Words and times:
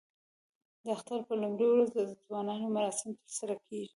د 0.83 0.85
اختر 0.95 1.19
په 1.27 1.33
لومړۍ 1.41 1.67
ورځ 1.71 1.89
د 1.95 1.99
ځوانانو 2.25 2.67
مراسم 2.75 3.09
ترسره 3.21 3.55
کېږي. 3.65 3.89